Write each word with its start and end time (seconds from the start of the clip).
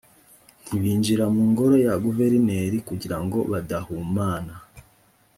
ntibinjira 0.65 1.25
mu 1.35 1.43
ngoro 1.51 1.75
ya 1.85 1.93
guverineri 2.03 2.77
kugira 2.87 3.17
ngo 3.23 3.37
badahumana 3.51 4.55